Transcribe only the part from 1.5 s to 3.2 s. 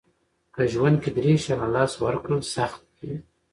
له لاسه ورکړل سخت دي.